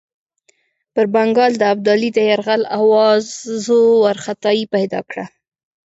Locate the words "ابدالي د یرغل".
1.73-2.61